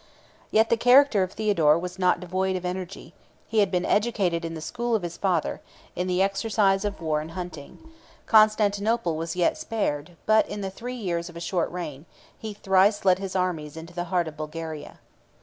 [0.45, 3.13] 6 Yet the character of Theodore was not devoid of energy;
[3.47, 5.61] he had been educated in the school of his father,
[5.95, 7.77] in the exercise of war and hunting;
[8.25, 13.05] Constantinople was yet spared; but in the three years of a short reign, he thrice
[13.05, 14.97] led his armies into the heart of Bulgaria.